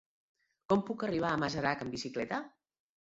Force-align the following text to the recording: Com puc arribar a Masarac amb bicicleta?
Com 0.71 0.81
puc 0.87 1.05
arribar 1.07 1.33
a 1.33 1.41
Masarac 1.43 1.85
amb 1.87 1.95
bicicleta? 1.97 2.41